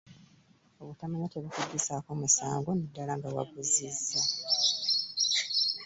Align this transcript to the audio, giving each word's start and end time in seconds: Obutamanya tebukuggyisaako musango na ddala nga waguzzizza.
Obutamanya 0.81 1.27
tebukuggyisaako 1.31 2.09
musango 2.21 2.69
na 2.75 2.83
ddala 2.87 3.13
nga 3.17 3.29
waguzzizza. 3.35 4.21